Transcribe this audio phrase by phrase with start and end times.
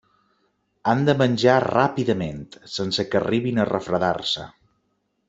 [0.93, 2.41] Han de menjar ràpidament,
[2.79, 4.49] sense que arribin a refredar-se.